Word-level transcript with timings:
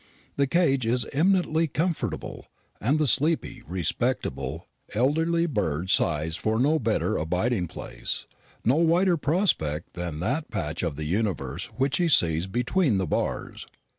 The 0.35 0.47
cage 0.47 0.87
is 0.87 1.05
eminently 1.13 1.67
comfortable, 1.67 2.47
and 2.79 2.97
the 2.97 3.05
sleepy, 3.05 3.61
respectable, 3.67 4.67
elderly 4.95 5.45
bird 5.45 5.91
sighs 5.91 6.35
for 6.35 6.59
no 6.59 6.79
better 6.79 7.17
abiding 7.17 7.67
place, 7.67 8.25
no 8.65 8.77
wider 8.77 9.15
prospect 9.15 9.93
than 9.93 10.19
that 10.19 10.49
patch 10.49 10.81
of 10.81 10.95
the 10.95 11.05
universe 11.05 11.65
which 11.77 11.97
he 11.97 12.07
sees 12.07 12.47
between 12.47 12.97
the 12.97 13.05
bars. 13.05 13.67